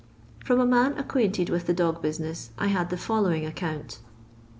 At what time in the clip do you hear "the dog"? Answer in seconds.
1.67-2.01